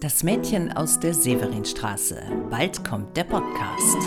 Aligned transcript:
Das 0.00 0.22
Mädchen 0.22 0.72
aus 0.72 0.98
der 0.98 1.12
Severinstraße. 1.12 2.22
Bald 2.48 2.82
kommt 2.82 3.14
der 3.18 3.24
Podcast. 3.24 3.98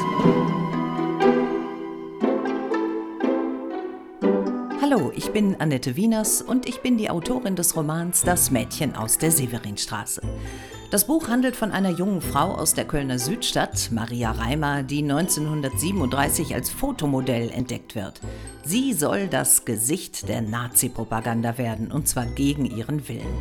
Hallo, 4.82 5.12
ich 5.16 5.29
bin 5.29 5.56
Annette 5.60 5.96
Wieners 5.96 6.42
und 6.42 6.68
ich 6.68 6.82
bin 6.82 6.98
die 6.98 7.12
Autorin 7.12 7.56
des 7.56 7.76
Romans 7.76 8.24
Das 8.24 8.49
Mädchen 8.49 8.96
aus 8.96 9.20
der 9.20 9.29
Severinstraße. 9.29 10.24
Das 10.94 11.05
Buch 11.05 11.28
handelt 11.28 11.55
von 11.55 11.71
einer 11.71 11.89
jungen 11.89 12.21
Frau 12.21 12.53
aus 12.53 12.75
der 12.75 12.85
Kölner 12.85 13.17
Südstadt, 13.17 13.89
Maria 13.92 14.29
Reimer, 14.29 14.83
die 14.83 15.01
1937 15.01 16.53
als 16.53 16.70
Fotomodell 16.70 17.49
entdeckt 17.49 17.95
wird. 17.95 18.21
Sie 18.63 18.93
soll 18.93 19.27
das 19.27 19.66
Gesicht 19.66 20.29
der 20.29 20.43
Nazi-Propaganda 20.43 21.57
werden, 21.57 21.91
und 21.91 22.07
zwar 22.07 22.27
gegen 22.27 22.66
ihren 22.66 23.07
Willen. 23.09 23.34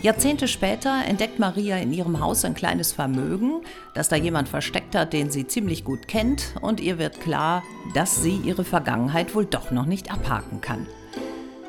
Jahrzehnte 0.00 0.46
später 0.46 1.04
entdeckt 1.04 1.40
Maria 1.40 1.76
in 1.78 1.92
ihrem 1.92 2.20
Haus 2.20 2.44
ein 2.44 2.54
kleines 2.54 2.92
Vermögen, 2.92 3.62
das 3.94 4.08
da 4.08 4.14
jemand 4.14 4.48
versteckt 4.48 4.94
hat, 4.94 5.12
den 5.12 5.32
sie 5.32 5.48
ziemlich 5.48 5.82
gut 5.82 6.06
kennt, 6.06 6.54
und 6.60 6.78
ihr 6.78 7.00
wird 7.00 7.18
klar, 7.18 7.64
dass 7.94 8.22
sie 8.22 8.36
ihre 8.36 8.62
Vergangenheit 8.62 9.34
wohl 9.34 9.44
doch 9.44 9.72
noch 9.72 9.86
nicht 9.86 10.12
abhaken 10.12 10.60
kann. 10.60 10.86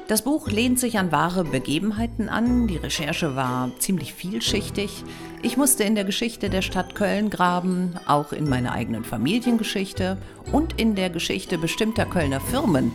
Das 0.07 0.21
Buch 0.21 0.47
lehnt 0.47 0.79
sich 0.79 0.97
an 0.99 1.11
wahre 1.11 1.43
Begebenheiten 1.43 2.29
an, 2.29 2.65
die 2.67 2.77
Recherche 2.77 3.35
war 3.35 3.71
ziemlich 3.79 4.13
vielschichtig. 4.13 5.03
Ich 5.41 5.57
musste 5.57 5.83
in 5.83 5.95
der 5.95 6.05
Geschichte 6.05 6.49
der 6.49 6.61
Stadt 6.61 6.95
Köln 6.95 7.29
graben, 7.29 7.95
auch 8.05 8.31
in 8.31 8.47
meiner 8.47 8.71
eigenen 8.71 9.03
Familiengeschichte 9.03 10.17
und 10.53 10.79
in 10.79 10.95
der 10.95 11.09
Geschichte 11.09 11.57
bestimmter 11.57 12.05
Kölner 12.05 12.39
Firmen, 12.39 12.93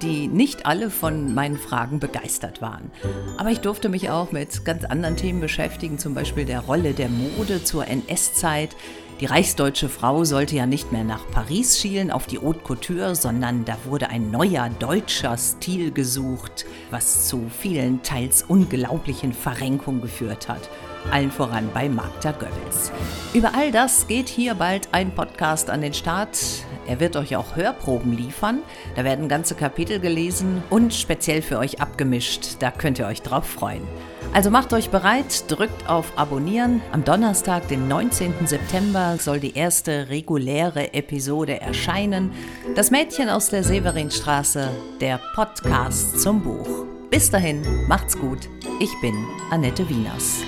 die 0.00 0.26
nicht 0.26 0.64
alle 0.64 0.88
von 0.88 1.34
meinen 1.34 1.58
Fragen 1.58 2.00
begeistert 2.00 2.62
waren. 2.62 2.90
Aber 3.36 3.50
ich 3.50 3.60
durfte 3.60 3.90
mich 3.90 4.08
auch 4.08 4.32
mit 4.32 4.64
ganz 4.64 4.84
anderen 4.84 5.16
Themen 5.16 5.42
beschäftigen, 5.42 5.98
zum 5.98 6.14
Beispiel 6.14 6.46
der 6.46 6.60
Rolle 6.60 6.94
der 6.94 7.10
Mode 7.10 7.62
zur 7.62 7.86
NS-Zeit. 7.86 8.74
Die 9.20 9.26
reichsdeutsche 9.26 9.88
Frau 9.88 10.24
sollte 10.24 10.56
ja 10.56 10.66
nicht 10.66 10.90
mehr 10.90 11.04
nach 11.04 11.30
Paris 11.30 11.78
schielen 11.78 12.10
auf 12.10 12.26
die 12.26 12.38
Haute 12.38 12.58
Couture, 12.58 13.14
sondern 13.14 13.64
da 13.64 13.76
wurde 13.84 14.08
ein 14.08 14.32
neuer 14.32 14.68
deutscher 14.80 15.36
Stil 15.38 15.92
gesucht, 15.92 16.66
was 16.90 17.28
zu 17.28 17.48
vielen 17.48 18.02
teils 18.02 18.42
unglaublichen 18.42 19.32
Verrenkungen 19.32 20.02
geführt 20.02 20.48
hat 20.48 20.68
allen 21.10 21.30
voran 21.30 21.68
bei 21.72 21.88
Magda 21.88 22.32
Goebbels. 22.32 22.92
Über 23.32 23.54
all 23.54 23.70
das 23.70 24.06
geht 24.06 24.28
hier 24.28 24.54
bald 24.54 24.88
ein 24.92 25.10
Podcast 25.10 25.70
an 25.70 25.80
den 25.80 25.94
Start. 25.94 26.38
Er 26.86 27.00
wird 27.00 27.16
euch 27.16 27.36
auch 27.36 27.56
Hörproben 27.56 28.12
liefern. 28.12 28.60
Da 28.96 29.04
werden 29.04 29.28
ganze 29.28 29.54
Kapitel 29.54 30.00
gelesen 30.00 30.62
und 30.70 30.94
speziell 30.94 31.42
für 31.42 31.58
euch 31.58 31.80
abgemischt. 31.80 32.56
Da 32.60 32.70
könnt 32.70 32.98
ihr 32.98 33.06
euch 33.06 33.22
drauf 33.22 33.46
freuen. 33.46 33.82
Also 34.32 34.50
macht 34.50 34.72
euch 34.72 34.90
bereit, 34.90 35.44
drückt 35.48 35.88
auf 35.88 36.18
Abonnieren. 36.18 36.82
Am 36.92 37.04
Donnerstag, 37.04 37.68
den 37.68 37.86
19. 37.86 38.46
September, 38.46 39.16
soll 39.18 39.38
die 39.38 39.54
erste 39.54 40.08
reguläre 40.08 40.92
Episode 40.92 41.60
erscheinen. 41.60 42.32
Das 42.74 42.90
Mädchen 42.90 43.28
aus 43.28 43.50
der 43.50 43.62
Severinstraße, 43.62 44.70
der 45.00 45.20
Podcast 45.34 46.20
zum 46.20 46.42
Buch. 46.42 46.93
Bis 47.10 47.30
dahin, 47.30 47.62
macht's 47.86 48.18
gut. 48.18 48.48
Ich 48.80 48.90
bin 49.00 49.14
Annette 49.50 49.88
Wieners. 49.88 50.42